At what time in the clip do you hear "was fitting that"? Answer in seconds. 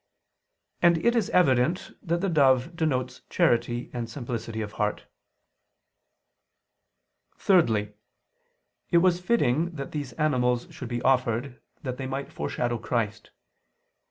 8.97-9.91